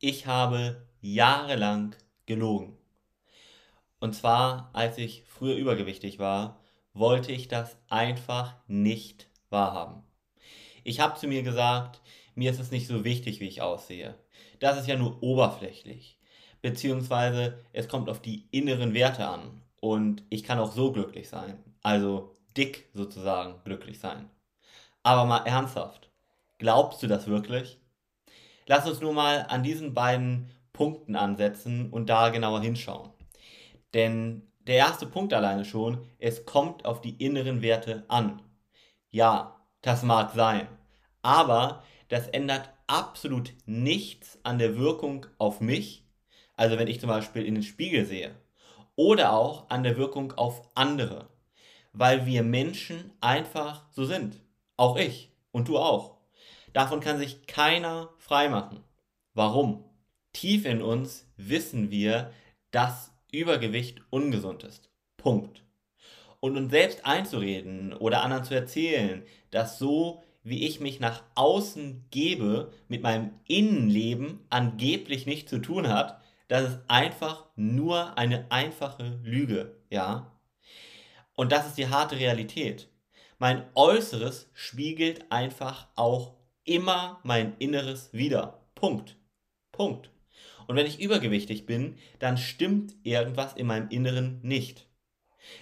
ich 0.00 0.26
habe 0.26 0.86
jahrelang 1.00 1.96
gelogen. 2.26 2.76
Und 4.00 4.14
zwar, 4.14 4.70
als 4.72 4.96
ich 4.98 5.24
früher 5.26 5.56
übergewichtig 5.56 6.18
war, 6.18 6.60
wollte 6.94 7.32
ich 7.32 7.48
das 7.48 7.76
einfach 7.88 8.54
nicht 8.68 9.28
wahrhaben. 9.50 10.02
Ich 10.84 11.00
habe 11.00 11.18
zu 11.18 11.26
mir 11.26 11.42
gesagt, 11.42 12.00
mir 12.34 12.50
ist 12.50 12.60
es 12.60 12.70
nicht 12.70 12.86
so 12.86 13.04
wichtig, 13.04 13.40
wie 13.40 13.48
ich 13.48 13.60
aussehe. 13.60 14.14
Das 14.60 14.78
ist 14.78 14.86
ja 14.86 14.96
nur 14.96 15.22
oberflächlich. 15.22 16.18
Beziehungsweise 16.62 17.58
es 17.72 17.88
kommt 17.88 18.08
auf 18.08 18.20
die 18.20 18.46
inneren 18.50 18.94
Werte 18.94 19.26
an. 19.26 19.62
Und 19.80 20.22
ich 20.28 20.44
kann 20.44 20.58
auch 20.58 20.72
so 20.72 20.92
glücklich 20.92 21.28
sein. 21.28 21.58
Also 21.82 22.36
dick 22.56 22.88
sozusagen 22.94 23.62
glücklich 23.64 23.98
sein. 23.98 24.30
Aber 25.02 25.24
mal 25.24 25.46
ernsthaft. 25.46 26.10
Glaubst 26.58 27.02
du 27.02 27.06
das 27.06 27.26
wirklich? 27.26 27.78
Lass 28.68 28.86
uns 28.86 29.00
nur 29.00 29.14
mal 29.14 29.46
an 29.48 29.62
diesen 29.62 29.94
beiden 29.94 30.50
Punkten 30.74 31.16
ansetzen 31.16 31.90
und 31.90 32.10
da 32.10 32.28
genauer 32.28 32.60
hinschauen. 32.60 33.10
Denn 33.94 34.42
der 34.66 34.76
erste 34.76 35.06
Punkt 35.06 35.32
alleine 35.32 35.64
schon, 35.64 36.06
es 36.18 36.44
kommt 36.44 36.84
auf 36.84 37.00
die 37.00 37.16
inneren 37.24 37.62
Werte 37.62 38.04
an. 38.08 38.42
Ja, 39.10 39.56
das 39.80 40.02
mag 40.02 40.32
sein. 40.34 40.68
Aber 41.22 41.82
das 42.08 42.28
ändert 42.28 42.68
absolut 42.86 43.54
nichts 43.64 44.38
an 44.42 44.58
der 44.58 44.76
Wirkung 44.76 45.24
auf 45.38 45.62
mich. 45.62 46.04
Also 46.54 46.78
wenn 46.78 46.88
ich 46.88 47.00
zum 47.00 47.08
Beispiel 47.08 47.46
in 47.46 47.54
den 47.54 47.62
Spiegel 47.62 48.04
sehe. 48.04 48.34
Oder 48.96 49.32
auch 49.32 49.70
an 49.70 49.82
der 49.82 49.96
Wirkung 49.96 50.32
auf 50.32 50.60
andere. 50.74 51.30
Weil 51.94 52.26
wir 52.26 52.42
Menschen 52.42 53.14
einfach 53.22 53.86
so 53.92 54.04
sind. 54.04 54.42
Auch 54.76 54.98
ich 54.98 55.32
und 55.52 55.68
du 55.68 55.78
auch. 55.78 56.17
Davon 56.72 57.00
kann 57.00 57.18
sich 57.18 57.46
keiner 57.46 58.10
freimachen. 58.18 58.84
Warum? 59.34 59.84
Tief 60.32 60.64
in 60.64 60.82
uns 60.82 61.26
wissen 61.36 61.90
wir, 61.90 62.32
dass 62.70 63.12
Übergewicht 63.32 64.02
ungesund 64.10 64.64
ist. 64.64 64.90
Punkt. 65.16 65.62
Und 66.40 66.56
uns 66.56 66.70
selbst 66.70 67.04
einzureden 67.04 67.92
oder 67.92 68.22
anderen 68.22 68.44
zu 68.44 68.54
erzählen, 68.54 69.24
dass 69.50 69.78
so 69.78 70.22
wie 70.42 70.66
ich 70.66 70.80
mich 70.80 71.00
nach 71.00 71.22
außen 71.34 72.06
gebe, 72.10 72.72
mit 72.88 73.02
meinem 73.02 73.32
Innenleben 73.46 74.40
angeblich 74.50 75.26
nichts 75.26 75.50
zu 75.50 75.58
tun 75.58 75.88
hat, 75.88 76.22
das 76.48 76.70
ist 76.70 76.78
einfach 76.88 77.44
nur 77.56 78.16
eine 78.16 78.50
einfache 78.50 79.20
Lüge, 79.22 79.76
ja? 79.90 80.32
Und 81.34 81.52
das 81.52 81.66
ist 81.66 81.78
die 81.78 81.88
harte 81.88 82.18
Realität. 82.18 82.88
Mein 83.38 83.64
Äußeres 83.74 84.50
spiegelt 84.54 85.30
einfach 85.30 85.86
auch 85.94 86.34
immer 86.68 87.20
mein 87.22 87.56
Inneres 87.58 88.12
wieder. 88.12 88.62
Punkt. 88.74 89.16
Punkt. 89.72 90.10
Und 90.66 90.76
wenn 90.76 90.86
ich 90.86 91.00
übergewichtig 91.00 91.66
bin, 91.66 91.96
dann 92.18 92.36
stimmt 92.36 92.94
irgendwas 93.02 93.54
in 93.54 93.66
meinem 93.66 93.88
Inneren 93.88 94.40
nicht. 94.42 94.86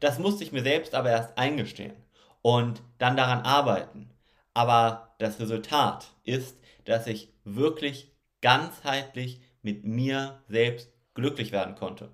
Das 0.00 0.18
musste 0.18 0.42
ich 0.42 0.52
mir 0.52 0.62
selbst 0.62 0.94
aber 0.94 1.10
erst 1.10 1.38
eingestehen 1.38 1.94
und 2.42 2.82
dann 2.98 3.16
daran 3.16 3.42
arbeiten. 3.42 4.10
Aber 4.54 5.14
das 5.18 5.38
Resultat 5.38 6.12
ist, 6.24 6.58
dass 6.84 7.06
ich 7.06 7.32
wirklich 7.44 8.12
ganzheitlich 8.40 9.40
mit 9.62 9.84
mir 9.84 10.42
selbst 10.48 10.92
glücklich 11.14 11.52
werden 11.52 11.76
konnte. 11.76 12.10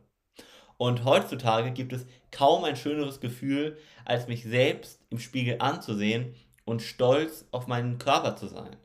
Und 0.77 1.05
heutzutage 1.05 1.71
gibt 1.71 1.93
es 1.93 2.07
kaum 2.31 2.65
ein 2.65 2.77
schöneres 2.77 3.21
Gefühl, 3.21 3.79
als 4.05 4.29
mich 4.29 4.43
selbst 4.43 5.01
im 5.09 5.19
Spiegel 5.19 5.57
anzusehen 5.61 6.35
und 6.65 6.83
stolz 6.83 7.47
auf 7.51 7.67
meinen 7.67 7.99
Körper 7.99 8.37
zu 8.37 8.49
sein. 8.49 8.77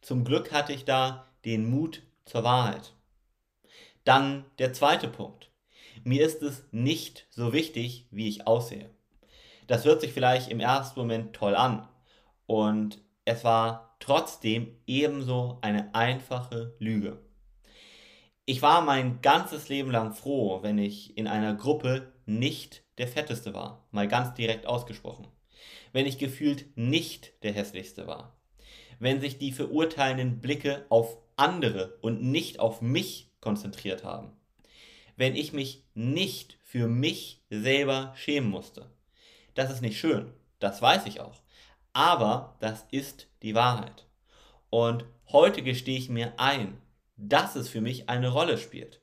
Zum 0.00 0.24
Glück 0.24 0.52
hatte 0.52 0.72
ich 0.72 0.84
da 0.84 1.26
den 1.44 1.68
Mut 1.68 2.02
zur 2.24 2.44
Wahrheit. 2.44 2.94
Dann 4.04 4.44
der 4.58 4.72
zweite 4.72 5.08
Punkt. 5.08 5.50
Mir 6.04 6.24
ist 6.24 6.42
es 6.42 6.64
nicht 6.70 7.26
so 7.30 7.52
wichtig, 7.52 8.06
wie 8.10 8.28
ich 8.28 8.46
aussehe. 8.46 8.90
Das 9.66 9.84
hört 9.84 10.00
sich 10.00 10.12
vielleicht 10.12 10.50
im 10.50 10.60
ersten 10.60 11.00
Moment 11.00 11.34
toll 11.34 11.56
an. 11.56 11.88
Und 12.46 13.02
es 13.24 13.42
war 13.42 13.96
trotzdem 13.98 14.76
ebenso 14.86 15.58
eine 15.62 15.94
einfache 15.94 16.76
Lüge. 16.78 17.20
Ich 18.44 18.62
war 18.62 18.82
mein 18.82 19.20
ganzes 19.22 19.68
Leben 19.68 19.90
lang 19.90 20.12
froh, 20.12 20.62
wenn 20.62 20.78
ich 20.78 21.18
in 21.18 21.26
einer 21.26 21.54
Gruppe 21.54 22.12
nicht 22.26 22.84
der 22.98 23.08
Fetteste 23.08 23.54
war, 23.54 23.88
mal 23.90 24.06
ganz 24.06 24.34
direkt 24.34 24.66
ausgesprochen. 24.66 25.26
Wenn 25.92 26.06
ich 26.06 26.18
gefühlt 26.18 26.76
nicht 26.76 27.32
der 27.42 27.52
Hässlichste 27.52 28.06
war. 28.06 28.36
Wenn 28.98 29.20
sich 29.20 29.38
die 29.38 29.52
verurteilenden 29.52 30.40
Blicke 30.40 30.86
auf 30.88 31.18
andere 31.36 31.98
und 32.00 32.22
nicht 32.22 32.60
auf 32.60 32.80
mich 32.80 33.30
konzentriert 33.40 34.04
haben. 34.04 34.32
Wenn 35.16 35.36
ich 35.36 35.52
mich 35.52 35.84
nicht 35.94 36.58
für 36.62 36.88
mich 36.88 37.42
selber 37.50 38.12
schämen 38.16 38.50
musste. 38.50 38.90
Das 39.54 39.70
ist 39.70 39.80
nicht 39.80 39.98
schön, 39.98 40.32
das 40.58 40.82
weiß 40.82 41.06
ich 41.06 41.20
auch. 41.20 41.40
Aber 41.92 42.56
das 42.60 42.86
ist 42.90 43.28
die 43.42 43.54
Wahrheit. 43.54 44.06
Und 44.68 45.04
heute 45.32 45.62
gestehe 45.62 45.96
ich 45.96 46.10
mir 46.10 46.34
ein, 46.38 46.80
dass 47.16 47.56
es 47.56 47.68
für 47.68 47.80
mich 47.80 48.08
eine 48.08 48.28
Rolle 48.28 48.58
spielt. 48.58 49.00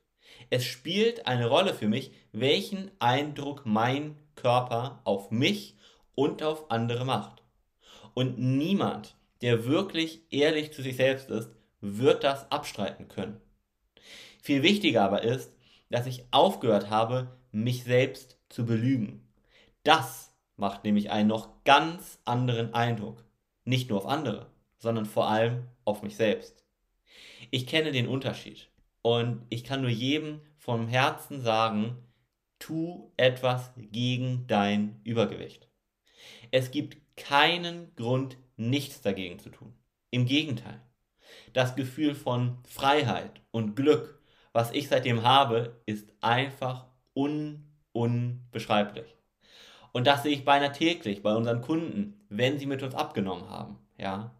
Es 0.50 0.64
spielt 0.64 1.26
eine 1.26 1.48
Rolle 1.48 1.74
für 1.74 1.88
mich, 1.88 2.12
welchen 2.32 2.90
Eindruck 3.00 3.62
mein 3.64 4.16
Körper 4.36 5.00
auf 5.04 5.30
mich 5.30 5.76
und 6.14 6.42
auf 6.42 6.70
andere 6.70 7.04
macht. 7.04 7.42
Und 8.14 8.38
niemand, 8.38 9.16
der 9.42 9.66
wirklich 9.66 10.22
ehrlich 10.30 10.72
zu 10.72 10.82
sich 10.82 10.96
selbst 10.96 11.30
ist, 11.30 11.50
wird 11.80 12.24
das 12.24 12.50
abstreiten 12.50 13.08
können. 13.08 13.40
Viel 14.42 14.62
wichtiger 14.62 15.02
aber 15.02 15.22
ist, 15.22 15.52
dass 15.90 16.06
ich 16.06 16.24
aufgehört 16.30 16.90
habe, 16.90 17.28
mich 17.52 17.84
selbst 17.84 18.38
zu 18.48 18.66
belügen. 18.66 19.26
Das 19.82 20.32
macht 20.56 20.84
nämlich 20.84 21.10
einen 21.10 21.28
noch 21.28 21.64
ganz 21.64 22.18
anderen 22.24 22.74
Eindruck. 22.74 23.24
Nicht 23.64 23.90
nur 23.90 23.98
auf 23.98 24.06
andere, 24.06 24.46
sondern 24.78 25.06
vor 25.06 25.28
allem 25.28 25.64
auf 25.84 26.02
mich 26.02 26.16
selbst. 26.16 26.64
Ich 27.50 27.66
kenne 27.66 27.92
den 27.92 28.08
Unterschied 28.08 28.68
und 29.02 29.42
ich 29.50 29.64
kann 29.64 29.80
nur 29.80 29.90
jedem 29.90 30.40
vom 30.58 30.88
Herzen 30.88 31.40
sagen, 31.40 31.96
tu 32.58 33.12
etwas 33.16 33.72
gegen 33.76 34.46
dein 34.46 35.00
Übergewicht. 35.04 35.68
Es 36.50 36.70
gibt 36.70 36.96
keinen 37.16 37.94
Grund, 37.96 38.36
nichts 38.56 39.02
dagegen 39.02 39.38
zu 39.38 39.50
tun. 39.50 39.74
Im 40.10 40.26
Gegenteil. 40.26 40.80
Das 41.52 41.76
Gefühl 41.76 42.14
von 42.14 42.58
Freiheit 42.64 43.40
und 43.50 43.74
Glück 43.74 44.20
was 44.54 44.70
ich 44.70 44.88
seitdem 44.88 45.24
habe, 45.24 45.82
ist 45.84 46.08
einfach 46.20 46.86
un 47.14 47.66
unbeschreiblich. 47.92 49.16
Und 49.92 50.06
das 50.06 50.22
sehe 50.22 50.32
ich 50.32 50.44
beinahe 50.44 50.72
täglich 50.72 51.22
bei 51.22 51.34
unseren 51.34 51.60
Kunden, 51.60 52.24
wenn 52.28 52.58
sie 52.58 52.66
mit 52.66 52.82
uns 52.82 52.94
abgenommen 52.94 53.50
haben. 53.50 53.78
Ja? 53.98 54.34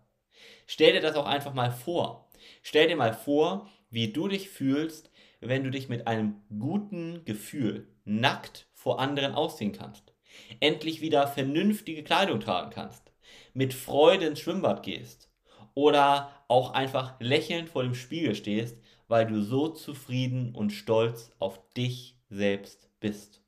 Stell 0.66 0.92
dir 0.92 1.00
das 1.00 1.16
auch 1.16 1.26
einfach 1.26 1.52
mal 1.52 1.72
vor. 1.72 2.30
Stell 2.62 2.88
dir 2.88 2.96
mal 2.96 3.12
vor, 3.12 3.68
wie 3.90 4.12
du 4.12 4.28
dich 4.28 4.50
fühlst, 4.50 5.10
wenn 5.40 5.64
du 5.64 5.70
dich 5.70 5.88
mit 5.88 6.06
einem 6.06 6.42
guten 6.58 7.24
Gefühl 7.24 7.88
nackt 8.04 8.68
vor 8.72 9.00
anderen 9.00 9.34
ausziehen 9.34 9.72
kannst. 9.72 10.13
Endlich 10.60 11.00
wieder 11.00 11.26
vernünftige 11.26 12.02
Kleidung 12.02 12.40
tragen 12.40 12.70
kannst. 12.70 13.12
Mit 13.52 13.74
Freude 13.74 14.26
ins 14.26 14.40
Schwimmbad 14.40 14.82
gehst. 14.82 15.30
Oder 15.74 16.44
auch 16.48 16.72
einfach 16.72 17.14
lächelnd 17.20 17.68
vor 17.68 17.82
dem 17.82 17.94
Spiegel 17.94 18.34
stehst 18.34 18.76
weil 19.08 19.26
du 19.26 19.42
so 19.42 19.68
zufrieden 19.68 20.54
und 20.54 20.70
stolz 20.70 21.32
auf 21.38 21.60
dich 21.74 22.18
selbst 22.28 22.88
bist. 23.00 23.42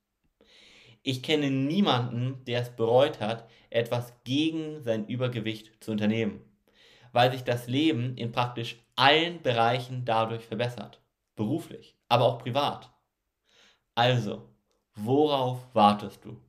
Ich 1.02 1.22
kenne 1.22 1.50
niemanden, 1.50 2.44
der 2.44 2.62
es 2.62 2.70
bereut 2.70 3.20
hat, 3.20 3.48
etwas 3.70 4.12
gegen 4.24 4.82
sein 4.82 5.06
Übergewicht 5.06 5.72
zu 5.82 5.92
unternehmen, 5.92 6.41
weil 7.12 7.30
sich 7.30 7.44
das 7.44 7.68
Leben 7.68 8.16
in 8.16 8.32
praktisch 8.32 8.76
allen 8.97 9.41
Bereichen 9.42 10.04
dadurch 10.04 10.44
verbessert, 10.44 11.00
beruflich, 11.36 11.97
aber 12.09 12.24
auch 12.24 12.39
privat. 12.39 12.91
Also, 13.94 14.48
worauf 14.94 15.74
wartest 15.74 16.24
du? 16.24 16.41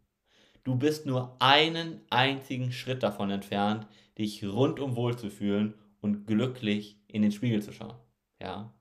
Du 0.68 0.76
bist 0.76 1.06
nur 1.06 1.38
einen 1.40 2.02
einzigen 2.10 2.74
Schritt 2.74 3.02
davon 3.02 3.32
entfernt, 3.32 3.88
dich 4.18 4.44
rundum 4.44 4.98
wohlzufühlen 4.98 5.76
und 6.02 6.28
glücklich 6.28 7.00
in 7.08 7.22
den 7.22 7.32
Spiegel 7.32 7.62
zu 7.62 7.72
schauen. 7.72 7.96
Ja? 8.42 8.74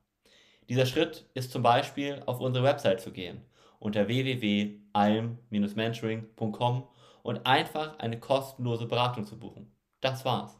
Dieser 0.69 0.85
Schritt 0.85 1.31
ist 1.35 1.53
zum 1.53 1.63
Beispiel 1.63 2.25
auf 2.27 2.41
unsere 2.41 2.65
Website 2.65 3.01
zu 3.01 3.13
gehen 3.13 3.41
unter 3.79 4.09
www.alm-mentoring.com 4.09 6.89
und 7.23 7.47
einfach 7.47 8.01
eine 8.01 8.19
kostenlose 8.19 8.87
Beratung 8.87 9.25
zu 9.25 9.39
buchen. 9.39 9.71
Das 10.01 10.25
war's. 10.25 10.59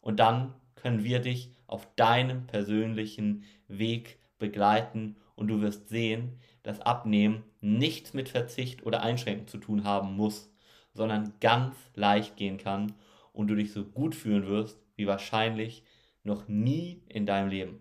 Und 0.00 0.18
dann 0.18 0.56
können 0.74 1.04
wir 1.04 1.20
dich 1.20 1.52
auf 1.68 1.86
deinem 1.94 2.48
persönlichen 2.48 3.44
Weg 3.68 4.18
begleiten 4.38 5.18
und 5.36 5.46
du 5.46 5.60
wirst 5.60 5.88
sehen, 5.88 6.40
dass 6.64 6.80
Abnehmen 6.80 7.44
nichts 7.60 8.12
mit 8.12 8.28
Verzicht 8.28 8.84
oder 8.84 9.04
Einschränken 9.04 9.46
zu 9.46 9.58
tun 9.58 9.84
haben 9.84 10.16
muss, 10.16 10.50
sondern 10.94 11.34
ganz 11.40 11.76
leicht 11.94 12.36
gehen 12.36 12.56
kann 12.56 12.94
und 13.32 13.48
du 13.48 13.54
dich 13.54 13.72
so 13.72 13.84
gut 13.84 14.14
fühlen 14.14 14.46
wirst 14.46 14.80
wie 14.96 15.06
wahrscheinlich 15.06 15.84
noch 16.22 16.48
nie 16.48 17.02
in 17.08 17.26
deinem 17.26 17.48
Leben. 17.50 17.80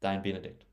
Dein 0.00 0.22
Benedikt. 0.22 0.67